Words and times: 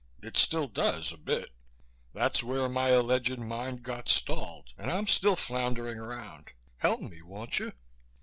It 0.23 0.35
still 0.35 0.67
does 0.67 1.11
a 1.11 1.15
bit. 1.17 1.51
That's 2.11 2.41
where 2.43 2.67
my 2.67 2.87
alleged 2.87 3.37
mind 3.37 3.83
got 3.83 4.09
stalled 4.09 4.73
and 4.75 4.89
I'm 4.89 5.05
still 5.05 5.35
floundering 5.35 5.99
around. 5.99 6.47
Help 6.79 7.01
me, 7.01 7.21
won't 7.21 7.59
you?" 7.59 7.71